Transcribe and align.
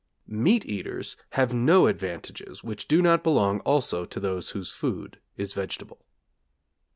Meat 0.25 0.65
eaters 0.65 1.15
have 1.33 1.53
no 1.53 1.85
advantages 1.85 2.63
which 2.63 2.87
do 2.87 3.03
not 3.03 3.21
belong 3.23 3.59
also 3.59 4.03
to 4.03 4.19
those 4.19 4.49
whose 4.49 4.71
food 4.71 5.19
is 5.37 5.53
vegetable. 5.53 6.03